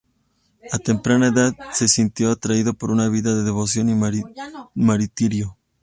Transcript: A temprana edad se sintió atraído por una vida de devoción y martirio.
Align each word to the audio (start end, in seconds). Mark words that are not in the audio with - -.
A 0.71 0.79
temprana 0.79 1.27
edad 1.27 1.53
se 1.73 1.87
sintió 1.87 2.31
atraído 2.31 2.73
por 2.73 2.89
una 2.89 3.07
vida 3.07 3.35
de 3.35 3.43
devoción 3.43 3.87
y 3.89 4.23
martirio. 4.73 5.57